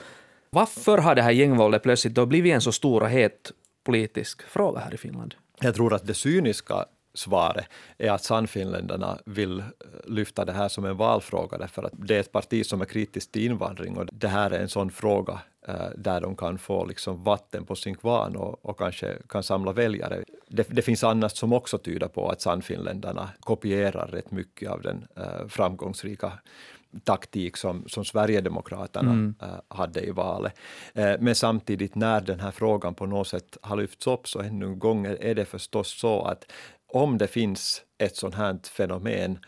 varför 0.50 0.98
har 0.98 1.16
det 1.16 1.22
här 1.22 1.32
gängvåldet 1.32 1.84
plötsligt 1.84 2.14
då 2.14 2.26
blivit 2.26 2.54
en 2.54 2.62
så 2.62 2.72
stor 2.72 3.02
och 3.02 3.10
het 3.10 3.52
politisk 3.84 4.42
fråga 4.42 4.80
här 4.80 4.94
i 4.94 4.98
Finland? 4.98 5.36
Jag 5.62 5.76
tror 5.76 5.94
att 5.94 6.08
det 6.08 6.14
cyniska 6.14 6.86
svaret 7.14 7.66
är 7.98 8.12
att 8.12 8.24
Sannfinländarna 8.24 9.18
vill 9.26 9.60
eh, 9.60 9.66
lyfta 10.06 10.46
det 10.46 10.52
här 10.52 10.70
som 10.70 10.86
en 10.86 10.98
valfråga 10.98 11.58
därför 11.58 11.84
att 11.84 11.94
det 11.96 12.16
är 12.16 12.20
ett 12.20 12.32
parti 12.32 12.66
som 12.66 12.82
är 12.82 12.86
kritiskt 12.86 13.32
till 13.32 13.46
invandring 13.46 13.98
och 13.98 14.06
det 14.12 14.28
här 14.28 14.52
är 14.52 14.60
en 14.60 14.70
sån 14.70 14.92
fråga 14.92 15.40
eh, 15.68 15.90
där 15.96 16.22
de 16.22 16.36
kan 16.36 16.58
få 16.58 16.86
liksom 16.86 17.24
vatten 17.24 17.66
på 17.66 17.76
sin 17.76 17.96
kvarn 17.96 18.36
och, 18.36 18.66
och 18.66 18.78
kanske 18.78 19.18
kan 19.30 19.44
samla 19.44 19.72
väljare. 19.72 20.24
Det, 20.48 20.68
det, 20.70 20.82
finns 20.82 21.04
annat 21.04 21.38
som 21.38 21.54
också 21.54 21.78
tyder 21.78 22.08
på 22.08 22.30
att 22.30 22.42
Sannfinländarna 22.42 23.30
kopierar 23.40 24.08
rätt 24.08 24.32
mycket 24.32 24.70
av 24.70 24.82
den 24.82 25.08
eh, 25.16 25.48
framgångsrika 25.48 26.32
taktik 27.04 27.58
som, 27.58 27.84
som 27.88 28.06
Sverigedemokraterna 28.06 29.12
mm. 29.12 29.36
äh, 29.42 29.48
hade 29.68 30.02
i 30.02 30.12
valet. 30.12 30.54
Äh, 30.94 31.14
men 31.20 31.36
samtidigt 31.36 31.96
när 31.96 32.22
den 32.22 32.40
här 32.40 32.52
frågan 32.52 32.96
på 32.96 33.06
något 33.06 33.28
sätt 33.28 33.58
har 33.62 33.76
lyfts 33.76 34.08
upp 34.08 34.28
så 34.28 34.40
ännu 34.40 34.66
en 34.66 34.80
gång 34.80 35.06
är 35.06 35.36
det 35.36 35.46
förstås 35.46 36.00
så 36.00 36.22
att 36.22 36.52
om 36.94 37.18
det 37.18 37.28
finns 37.28 37.82
ett 37.98 38.16
sånt 38.16 38.36
här 38.36 38.60
fenomen, 38.64 39.40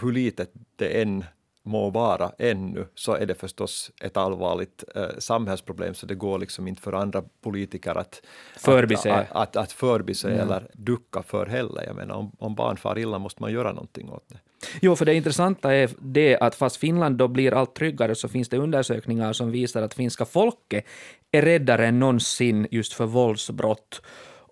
hur 0.00 0.12
litet 0.12 0.52
det 0.76 1.02
än 1.02 1.24
må 1.64 1.90
vara 1.90 2.32
ännu, 2.38 2.86
så 2.94 3.14
är 3.14 3.26
det 3.26 3.34
förstås 3.34 3.90
ett 4.00 4.16
allvarligt 4.16 4.84
eh, 4.94 5.08
samhällsproblem, 5.18 5.94
så 5.94 6.06
det 6.06 6.14
går 6.14 6.38
liksom 6.38 6.68
inte 6.68 6.82
för 6.82 6.92
andra 6.92 7.22
politiker 7.40 7.98
att 7.98 8.22
förbise, 8.56 9.12
att, 9.12 9.32
att, 9.32 9.56
att 9.56 9.72
förbise 9.72 10.28
mm. 10.28 10.40
eller 10.40 10.66
ducka 10.72 11.22
för 11.22 11.46
heller. 11.46 11.84
Jag 11.86 11.96
menar, 11.96 12.14
om, 12.14 12.32
om 12.38 12.54
barn 12.54 12.76
far 12.76 12.98
illa 12.98 13.18
måste 13.18 13.42
man 13.42 13.52
göra 13.52 13.72
någonting 13.72 14.10
åt 14.10 14.28
det. 14.28 14.38
Jo, 14.82 14.96
för 14.96 15.04
det 15.04 15.14
intressanta 15.14 15.74
är 15.74 15.90
det 16.00 16.38
att 16.38 16.54
fast 16.54 16.76
Finland 16.76 17.16
då 17.16 17.28
blir 17.28 17.54
allt 17.54 17.74
tryggare 17.74 18.14
så 18.14 18.28
finns 18.28 18.48
det 18.48 18.56
undersökningar 18.56 19.32
som 19.32 19.50
visar 19.50 19.82
att 19.82 19.94
finska 19.94 20.24
folket 20.24 20.84
är 21.30 21.42
räddare 21.42 21.86
än 21.86 21.98
någonsin 21.98 22.66
just 22.70 22.92
för 22.92 23.06
våldsbrott. 23.06 24.02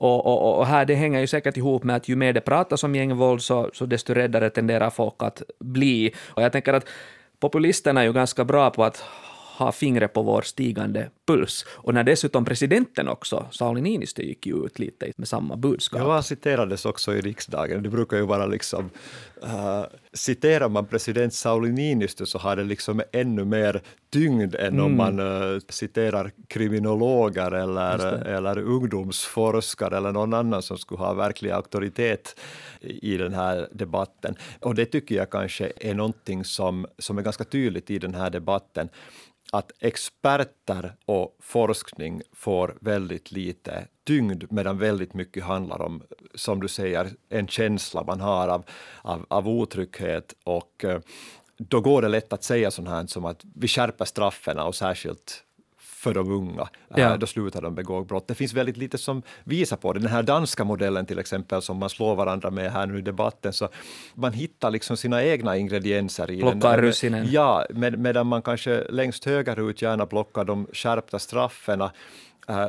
Och, 0.00 0.26
och, 0.26 0.58
och, 0.58 0.66
här 0.66 0.84
det 0.84 0.94
hänger 0.94 1.20
ju 1.20 1.26
säkert 1.26 1.56
ihop 1.56 1.84
med 1.84 1.96
att 1.96 2.08
ju 2.08 2.16
mer 2.16 2.32
det 2.32 2.40
pratas 2.40 2.84
om 2.84 2.94
gängvåld 2.94 3.42
så, 3.42 3.70
så 3.72 3.86
desto 3.86 4.14
räddare 4.14 4.50
tenderar 4.50 4.90
folk 4.90 5.14
att 5.18 5.42
bli. 5.58 6.14
Och 6.28 6.42
jag 6.42 6.52
tänker 6.52 6.72
att 6.72 6.88
populisterna 7.40 8.00
är 8.00 8.04
ju 8.04 8.12
ganska 8.12 8.44
bra 8.44 8.70
på 8.70 8.84
att 8.84 9.04
ha 9.60 9.72
fingret 9.72 10.12
på 10.12 10.22
vår 10.22 10.42
stigande 10.42 11.10
puls. 11.26 11.66
Och 11.68 11.94
när 11.94 12.04
dessutom 12.04 12.44
presidenten 12.44 13.08
också, 13.08 13.46
Sauli 13.50 13.80
Niinistö, 13.80 14.22
gick 14.22 14.46
ju 14.46 14.66
ut 14.66 14.78
lite 14.78 15.12
med 15.16 15.28
samma 15.28 15.56
budskap. 15.56 16.00
Ja, 16.00 16.12
han 16.12 16.22
citerades 16.22 16.86
också 16.86 17.14
i 17.14 17.20
riksdagen. 17.20 17.82
Det 17.82 17.88
brukar 17.88 18.16
ju 18.16 18.26
vara 18.26 18.46
liksom, 18.46 18.90
uh, 19.44 19.84
citerar 20.12 20.68
man 20.68 20.86
president 20.86 21.34
Sauli 21.34 21.72
Niinistö 21.72 22.26
så 22.26 22.38
har 22.38 22.56
det 22.56 22.64
liksom 22.64 23.02
ännu 23.12 23.44
mer 23.44 23.82
tyngd 24.10 24.54
än 24.54 24.72
mm. 24.72 24.84
om 24.84 24.96
man 24.96 25.20
uh, 25.20 25.60
citerar 25.68 26.30
kriminologer 26.48 27.52
eller, 27.52 28.26
eller 28.26 28.58
ungdomsforskare 28.58 29.96
eller 29.96 30.12
någon 30.12 30.34
annan 30.34 30.62
som 30.62 30.78
skulle 30.78 30.98
ha 30.98 31.14
verklig 31.14 31.50
auktoritet 31.50 32.40
i 32.80 33.16
den 33.16 33.34
här 33.34 33.68
debatten. 33.72 34.34
Och 34.60 34.74
det 34.74 34.84
tycker 34.84 35.14
jag 35.14 35.30
kanske 35.30 35.72
är 35.80 35.94
någonting 35.94 36.44
som, 36.44 36.86
som 36.98 37.18
är 37.18 37.22
ganska 37.22 37.44
tydligt 37.44 37.90
i 37.90 37.98
den 37.98 38.14
här 38.14 38.30
debatten 38.30 38.88
att 39.52 39.72
experter 39.78 40.92
och 41.04 41.36
forskning 41.40 42.22
får 42.32 42.78
väldigt 42.80 43.32
lite 43.32 43.86
tyngd 44.06 44.44
medan 44.50 44.78
väldigt 44.78 45.14
mycket 45.14 45.44
handlar 45.44 45.82
om, 45.82 46.02
som 46.34 46.60
du 46.60 46.68
säger, 46.68 47.10
en 47.28 47.48
känsla 47.48 48.04
man 48.04 48.20
har 48.20 48.48
av, 48.48 48.64
av, 49.02 49.26
av 49.28 49.48
otrygghet. 49.48 50.34
Och 50.44 50.84
eh, 50.84 51.00
då 51.58 51.80
går 51.80 52.02
det 52.02 52.08
lätt 52.08 52.32
att 52.32 52.44
säga 52.44 52.70
sånt 52.70 52.88
här 52.88 53.06
som 53.06 53.24
att 53.24 53.44
vi 53.54 53.68
skärper 53.68 54.04
straffen 54.04 54.58
och 54.58 54.74
särskilt 54.74 55.44
för 56.00 56.14
de 56.14 56.32
unga. 56.32 56.68
Ja. 56.96 57.16
Då 57.16 57.26
slutar 57.26 57.62
de 57.62 57.74
begå 57.74 58.04
brott. 58.04 58.28
Det 58.28 58.34
finns 58.34 58.52
väldigt 58.52 58.76
lite 58.76 58.98
som 58.98 59.22
visar 59.44 59.76
på 59.76 59.92
det. 59.92 60.00
Den 60.00 60.08
här 60.10 60.22
danska 60.22 60.64
modellen 60.64 61.06
till 61.06 61.18
exempel 61.18 61.62
som 61.62 61.76
man 61.76 61.90
slår 61.90 62.14
varandra 62.14 62.50
med 62.50 62.72
här 62.72 62.86
nu 62.86 62.98
i 62.98 63.02
debatten, 63.02 63.52
så 63.52 63.68
man 64.14 64.32
hittar 64.32 64.70
liksom 64.70 64.96
sina 64.96 65.24
egna 65.24 65.56
ingredienser 65.56 66.30
i 66.30 66.40
Plockar 66.40 66.76
den. 66.76 66.80
russinen. 66.80 67.26
Ja, 67.30 67.66
med, 67.70 67.98
medan 67.98 68.26
man 68.26 68.42
kanske 68.42 68.84
längst 68.90 69.24
högerut 69.24 69.82
gärna 69.82 70.06
plockar 70.06 70.44
de 70.44 70.66
skärpta 70.72 71.18
straffen 71.18 71.82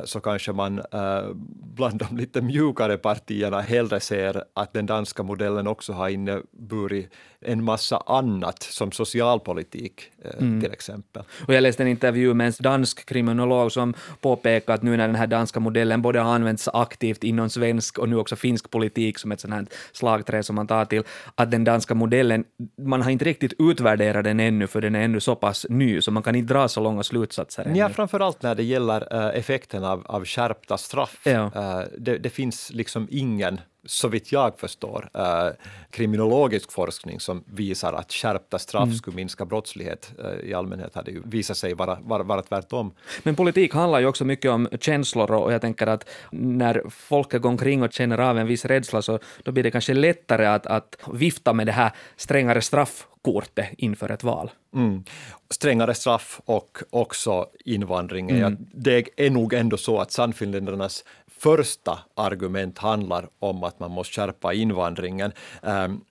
så 0.04 0.20
kanske 0.20 0.52
man 0.52 0.78
eh, 0.78 1.28
bland 1.74 1.98
de 1.98 2.16
lite 2.16 2.40
mjukare 2.40 2.96
partierna 2.96 3.60
hellre 3.60 4.00
ser 4.00 4.44
att 4.54 4.72
den 4.72 4.86
danska 4.86 5.22
modellen 5.22 5.66
också 5.66 5.92
har 5.92 6.08
inneburit 6.08 7.12
en 7.44 7.64
massa 7.64 7.96
annat, 8.06 8.62
som 8.62 8.92
socialpolitik 8.92 10.10
mm. 10.38 10.60
till 10.60 10.72
exempel. 10.72 11.22
Och 11.46 11.54
jag 11.54 11.62
läste 11.62 11.82
en 11.82 11.88
intervju 11.88 12.34
med 12.34 12.46
en 12.46 12.52
dansk 12.60 13.06
kriminolog 13.06 13.72
som 13.72 13.94
påpekade 14.20 14.74
att 14.74 14.82
nu 14.82 14.96
när 14.96 15.06
den 15.06 15.16
här 15.16 15.26
danska 15.26 15.60
modellen 15.60 16.02
både 16.02 16.20
har 16.20 16.34
använts 16.34 16.68
aktivt 16.68 17.24
inom 17.24 17.50
svensk 17.50 17.98
och 17.98 18.08
nu 18.08 18.16
också 18.16 18.36
finsk 18.36 18.70
politik 18.70 19.18
som 19.18 19.32
ett 19.32 19.40
sånt 19.40 19.54
här 19.54 19.66
slagträ 19.92 20.42
som 20.42 20.56
man 20.56 20.66
tar 20.66 20.84
till, 20.84 21.02
att 21.34 21.50
den 21.50 21.64
danska 21.64 21.94
modellen, 21.94 22.44
man 22.78 23.02
har 23.02 23.10
inte 23.10 23.24
riktigt 23.24 23.52
utvärderat 23.58 24.24
den 24.24 24.40
ännu, 24.40 24.66
för 24.66 24.80
den 24.80 24.94
är 24.94 25.02
ännu 25.02 25.20
så 25.20 25.34
pass 25.34 25.66
ny, 25.68 26.00
så 26.00 26.10
man 26.10 26.22
kan 26.22 26.34
inte 26.34 26.54
dra 26.54 26.68
så 26.68 26.80
långa 26.80 27.02
slutsatser. 27.02 27.64
Ännu. 27.64 27.78
Ja, 27.78 27.88
framförallt 27.88 28.42
när 28.42 28.54
det 28.54 28.62
gäller 28.62 29.14
uh, 29.14 29.38
effekten 29.72 29.84
av, 29.84 30.02
av 30.06 30.24
skärpta 30.24 30.78
straff. 30.78 31.20
Ja. 31.24 31.50
Uh, 31.56 31.84
det, 31.98 32.18
det, 32.18 32.30
finns 32.30 32.70
liksom 32.72 33.08
ingen 33.10 33.60
så 33.84 34.08
vitt 34.08 34.32
jag 34.32 34.58
förstår, 34.58 35.08
eh, 35.14 35.48
kriminologisk 35.90 36.72
forskning 36.72 37.20
som 37.20 37.44
visar 37.46 37.92
att 37.92 38.12
skärpta 38.12 38.58
straff 38.58 38.82
mm. 38.82 38.96
skulle 38.96 39.16
minska 39.16 39.44
brottslighet. 39.44 40.12
Eh, 40.18 40.50
I 40.50 40.54
allmänhet 40.54 40.94
har 40.94 41.02
det 41.02 41.10
ju 41.10 41.22
visat 41.24 41.56
sig 41.56 41.74
vara, 41.74 41.98
vara, 42.02 42.22
vara 42.22 42.42
tvärtom. 42.42 42.92
Men 43.22 43.36
politik 43.36 43.74
handlar 43.74 44.00
ju 44.00 44.06
också 44.06 44.24
mycket 44.24 44.50
om 44.50 44.68
känslor 44.80 45.32
och 45.32 45.52
jag 45.52 45.60
tänker 45.60 45.86
att 45.86 46.08
när 46.30 46.82
folk 46.90 47.32
går 47.32 47.48
omkring 47.48 47.82
och 47.82 47.92
känner 47.92 48.18
av 48.18 48.38
en 48.38 48.46
viss 48.46 48.64
rädsla 48.64 49.02
så 49.02 49.18
då 49.42 49.52
blir 49.52 49.62
det 49.62 49.70
kanske 49.70 49.94
lättare 49.94 50.46
att, 50.46 50.66
att 50.66 50.96
vifta 51.12 51.52
med 51.52 51.66
det 51.66 51.72
här 51.72 51.90
strängare 52.16 52.60
straffkortet 52.62 53.68
inför 53.78 54.10
ett 54.10 54.24
val. 54.24 54.50
Mm. 54.74 55.04
Strängare 55.50 55.94
straff 55.94 56.40
och 56.44 56.78
också 56.90 57.46
invandring. 57.64 58.30
Mm. 58.30 58.56
Det 58.74 59.08
är 59.16 59.30
nog 59.30 59.54
ändå 59.54 59.76
så 59.76 59.98
att 59.98 60.12
Sannfinländarnas 60.12 61.04
första 61.42 61.98
argument 62.16 62.78
handlar 62.78 63.28
om 63.38 63.64
att 63.64 63.80
man 63.80 63.90
måste 63.90 64.14
skärpa 64.14 64.52
invandringen. 64.52 65.32
Um, 65.62 66.04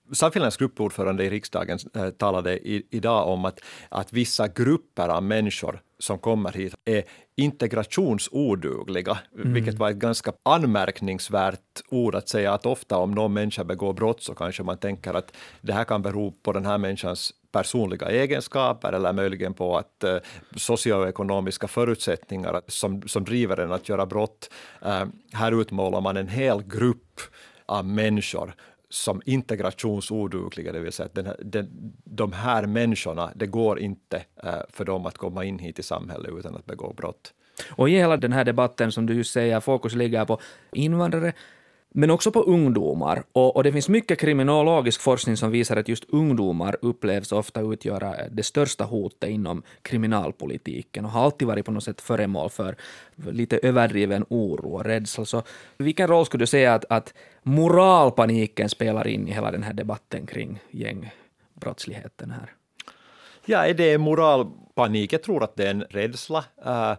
gruppordförande 0.58 1.24
i 1.24 1.30
riksdagen 1.30 1.78
äh, 1.94 2.10
talade 2.10 2.58
idag 2.96 3.28
om 3.28 3.44
att, 3.44 3.60
att 3.88 4.12
vissa 4.12 4.48
grupper 4.48 5.08
av 5.08 5.22
människor 5.22 5.80
som 6.02 6.18
kommer 6.18 6.52
hit 6.52 6.74
är 6.84 7.04
integrationsodugliga, 7.36 9.18
mm. 9.34 9.52
vilket 9.52 9.74
var 9.74 9.90
ett 9.90 9.96
ganska 9.96 10.32
anmärkningsvärt 10.42 11.80
ord 11.88 12.14
att 12.14 12.28
säga 12.28 12.52
att 12.52 12.66
ofta 12.66 12.96
om 12.96 13.10
någon 13.10 13.32
människa 13.32 13.64
begår 13.64 13.92
brott 13.92 14.22
så 14.22 14.34
kanske 14.34 14.62
man 14.62 14.78
tänker 14.78 15.14
att 15.14 15.36
det 15.60 15.72
här 15.72 15.84
kan 15.84 16.02
bero 16.02 16.32
på 16.42 16.52
den 16.52 16.66
här 16.66 16.78
människans 16.78 17.32
personliga 17.52 18.10
egenskaper 18.10 18.92
eller 18.92 19.12
möjligen 19.12 19.54
på 19.54 19.76
att 19.76 20.04
eh, 20.04 20.16
socioekonomiska 20.56 21.68
förutsättningar 21.68 22.62
som, 22.66 23.02
som 23.02 23.24
driver 23.24 23.56
en 23.56 23.72
att 23.72 23.88
göra 23.88 24.06
brott. 24.06 24.50
Eh, 24.84 25.04
här 25.32 25.60
utmålar 25.60 26.00
man 26.00 26.16
en 26.16 26.28
hel 26.28 26.62
grupp 26.62 27.20
av 27.66 27.84
människor 27.84 28.54
som 28.92 29.22
integrationsodugliga, 29.24 30.72
det 30.72 30.80
vill 30.80 30.92
säga 30.92 31.06
att 31.06 31.14
den, 31.14 31.34
den, 31.38 31.92
de 32.04 32.32
här 32.32 32.66
människorna, 32.66 33.32
det 33.34 33.46
går 33.46 33.80
inte 33.80 34.24
eh, 34.44 34.60
för 34.68 34.84
dem 34.84 35.06
att 35.06 35.18
komma 35.18 35.44
in 35.44 35.58
hit 35.58 35.78
i 35.78 35.82
samhället 35.82 36.30
utan 36.38 36.56
att 36.56 36.66
begå 36.66 36.92
brott. 36.92 37.32
Och 37.70 37.88
i 37.88 37.92
hela 37.92 38.16
den 38.16 38.32
här 38.32 38.44
debatten 38.44 38.92
som 38.92 39.06
du 39.06 39.14
just 39.14 39.32
säger, 39.32 39.60
fokus 39.60 39.94
ligger 39.94 40.24
på 40.24 40.40
invandrare, 40.72 41.32
men 41.94 42.10
också 42.10 42.30
på 42.30 42.40
ungdomar. 42.40 43.22
Och, 43.32 43.56
och, 43.56 43.64
det 43.64 43.72
finns 43.72 43.88
mycket 43.88 44.18
kriminologisk 44.18 45.00
forskning 45.00 45.36
som 45.36 45.50
visar 45.50 45.76
att 45.76 45.88
just 45.88 46.04
ungdomar 46.08 46.76
upplevs 46.82 47.32
ofta 47.32 47.60
utgöra 47.60 48.16
eh, 48.16 48.26
det 48.30 48.42
största 48.42 48.84
hotet 48.84 49.30
inom 49.30 49.62
kriminalpolitiken 49.82 51.04
och 51.04 51.10
har 51.10 51.24
alltid 51.24 51.48
varit 51.48 51.64
på 51.64 51.72
något 51.72 51.84
sätt 51.84 52.00
föremål 52.00 52.50
för 52.50 52.76
lite 53.16 53.58
överdriven 53.62 54.24
oro 54.28 54.74
och 54.74 54.84
rädsla. 54.84 55.24
Så 55.24 55.42
vilken 55.76 56.08
roll 56.08 56.26
skulle 56.26 56.42
du 56.42 56.46
säga 56.46 56.74
att, 56.74 56.84
att 56.88 57.14
moralpaniken 57.42 58.68
spelar 58.68 59.06
in 59.06 59.28
i 59.28 59.32
hela 59.32 59.50
den 59.50 59.62
här 59.62 59.72
debatten 59.72 60.26
kring 60.26 60.60
gängbrottsligheten 60.70 62.30
här? 62.30 62.52
Ja, 63.46 63.66
är 63.66 63.74
det 63.74 63.98
moralpanik? 63.98 65.12
Jag 65.12 65.22
tror 65.22 65.44
att 65.44 65.56
det 65.56 65.66
är 65.66 65.70
en 65.70 65.82
rädsla. 65.82 66.44
Uh, 66.66 66.94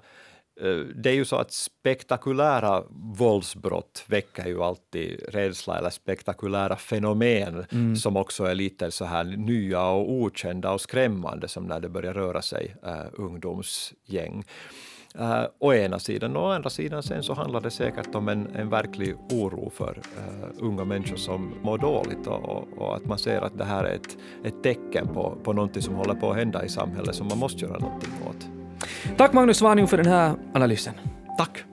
det 0.96 1.10
är 1.10 1.14
ju 1.14 1.26
så 1.26 1.36
att 1.36 1.52
spektakulära 1.52 2.84
våldsbrott 2.90 4.04
väcker 4.08 4.48
ju 4.48 4.64
alltid 4.64 5.20
rädsla 5.30 5.78
eller 5.78 5.90
spektakulära 5.90 6.76
fenomen 6.76 7.66
mm. 7.72 7.96
som 7.96 8.18
också 8.18 8.44
är 8.44 8.56
lite 8.56 8.92
så 8.92 9.06
här 9.06 9.24
nya 9.24 9.88
och 9.88 10.12
okända 10.12 10.72
och 10.72 10.82
skrämmande 10.82 11.48
som 11.48 11.64
när 11.64 11.80
det 11.80 11.90
börjar 11.90 12.14
röra 12.14 12.42
sig 12.42 12.76
uh, 12.86 13.06
ungdomsgäng. 13.14 14.44
Uh, 15.20 15.46
å 15.60 15.74
ena 15.74 16.00
sidan 16.00 16.36
och 16.36 16.44
å 16.44 16.52
andra 16.52 16.70
sidan 16.70 17.04
sen 17.04 17.24
så 17.24 17.34
handlar 17.34 17.62
det 17.62 17.72
säkert 17.72 18.16
om 18.16 18.28
en, 18.30 18.48
en 18.56 18.70
verklig 18.70 19.16
oro 19.32 19.70
för 19.70 19.98
uh, 19.98 20.50
unga 20.58 20.86
människor 20.86 21.18
som 21.18 21.54
mår 21.62 21.78
dåligt 21.78 22.28
och, 22.28 22.50
och, 22.50 22.68
och, 22.78 22.96
att 22.96 23.06
man 23.06 23.18
ser 23.18 23.42
att 23.42 23.58
det 23.58 23.66
här 23.66 23.84
är 23.84 23.96
ett, 23.96 24.18
ett 24.44 24.64
tecken 24.64 25.08
på, 25.08 25.38
på 25.44 25.54
någonting 25.54 25.82
som 25.82 25.96
håller 25.96 26.14
på 26.14 26.32
att 26.32 26.38
hända 26.38 26.66
i 26.66 26.70
samhället 26.70 27.16
som 27.16 27.28
man 27.28 27.38
måste 27.38 27.66
göra 27.66 27.80
någonting 27.80 28.12
åt. 28.30 28.63
Tack 29.18 29.34
Magnus 29.34 29.58
Svanjung 29.58 29.88
för 29.88 29.98
den 29.98 30.06
här 30.06 30.36
analysen. 30.54 30.94
Tack. 31.38 31.64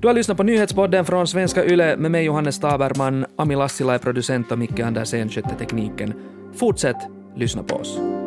Du 0.00 0.08
har 0.08 0.14
lyssnat 0.14 0.36
på 0.36 0.42
nyhetspodden 0.42 1.04
från 1.04 1.26
Svenska 1.26 1.64
Yle 1.64 1.96
med 1.96 2.10
mig 2.10 2.24
Johannes 2.24 2.60
Taberman, 2.60 3.26
Ami 3.36 3.56
Lassila 3.56 3.94
är 3.94 3.98
producent 3.98 4.52
och 4.52 4.58
Micke 4.58 4.80
Andersen 4.80 5.28
skötte 5.28 5.54
tekniken. 5.58 6.14
Fortsätt 6.54 6.96
lyssna 7.36 7.62
på 7.62 7.76
oss. 7.76 8.17